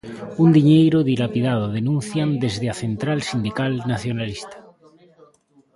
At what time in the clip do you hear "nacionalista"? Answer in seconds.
3.91-4.57